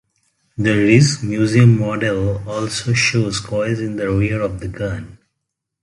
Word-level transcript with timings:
The 0.57 0.71
Rijksmuseum 0.71 1.77
model 1.77 2.41
also 2.49 2.91
shows 2.93 3.39
coils 3.39 3.77
in 3.79 3.97
the 3.97 4.09
rear 4.09 4.41
of 4.41 4.59
the 4.59 4.67
gun. 4.67 5.19